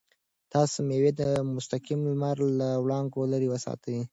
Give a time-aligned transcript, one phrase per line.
[0.53, 1.23] تاسو مېوې د
[1.55, 3.97] مستقیم لمر له وړانګو لرې وساتئ.